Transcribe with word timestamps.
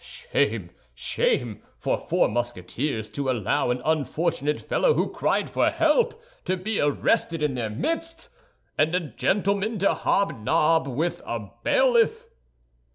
"Shame, 0.31 0.71
shame, 0.95 1.61
for 1.77 1.95
four 1.95 2.27
Musketeers 2.27 3.07
to 3.09 3.29
allow 3.29 3.69
an 3.69 3.83
unfortunate 3.85 4.59
fellow 4.59 4.95
who 4.95 5.11
cried 5.11 5.47
for 5.47 5.69
help 5.69 6.19
to 6.45 6.57
be 6.57 6.79
arrested 6.79 7.43
in 7.43 7.53
their 7.53 7.69
midst! 7.69 8.29
And 8.79 8.95
a 8.95 8.99
gentleman 8.99 9.77
to 9.77 9.93
hobnob 9.93 10.87
with 10.87 11.21
a 11.23 11.49
bailiff!" 11.61 12.25